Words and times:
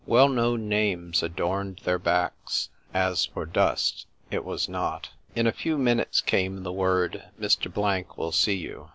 Well 0.07 0.29
known 0.29 0.67
names 0.67 1.21
adorned 1.21 1.81
their 1.83 1.99
backs. 1.99 2.69
As 2.91 3.25
for 3.27 3.45
dust, 3.45 4.07
it 4.31 4.43
was 4.43 4.67
not. 4.67 5.09
In 5.35 5.45
a 5.45 5.51
few 5.51 5.77
minutes 5.77 6.21
came 6.21 6.63
the 6.63 6.73
word," 6.73 7.25
Mr. 7.39 7.71
Blank 7.71 8.17
will 8.17 8.31
see 8.31 8.55
you." 8.57 8.89